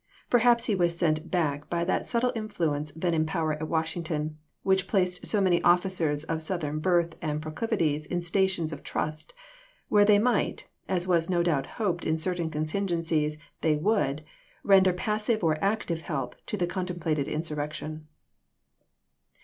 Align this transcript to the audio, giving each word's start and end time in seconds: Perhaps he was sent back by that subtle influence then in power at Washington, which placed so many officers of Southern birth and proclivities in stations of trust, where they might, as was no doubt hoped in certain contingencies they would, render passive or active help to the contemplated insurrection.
Perhaps 0.31 0.65
he 0.65 0.73
was 0.73 0.97
sent 0.97 1.29
back 1.29 1.69
by 1.69 1.85
that 1.85 2.07
subtle 2.07 2.31
influence 2.33 2.91
then 2.93 3.13
in 3.13 3.23
power 3.23 3.53
at 3.53 3.67
Washington, 3.67 4.39
which 4.63 4.87
placed 4.87 5.27
so 5.27 5.39
many 5.39 5.61
officers 5.61 6.23
of 6.23 6.41
Southern 6.41 6.79
birth 6.79 7.15
and 7.21 7.39
proclivities 7.39 8.07
in 8.07 8.19
stations 8.19 8.73
of 8.73 8.81
trust, 8.81 9.31
where 9.89 10.03
they 10.03 10.17
might, 10.17 10.67
as 10.89 11.05
was 11.05 11.29
no 11.29 11.43
doubt 11.43 11.67
hoped 11.77 12.03
in 12.03 12.17
certain 12.17 12.49
contingencies 12.49 13.37
they 13.61 13.75
would, 13.75 14.23
render 14.63 14.91
passive 14.91 15.43
or 15.43 15.63
active 15.63 16.01
help 16.01 16.33
to 16.47 16.57
the 16.57 16.65
contemplated 16.65 17.27
insurrection. 17.27 18.07